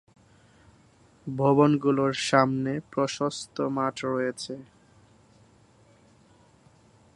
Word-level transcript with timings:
ভবনগুলোর 1.27 2.13
সামনে 2.29 2.71
প্রশস্ত 2.91 3.55
মাঠ 3.75 3.95
রয়েছে। 4.05 4.53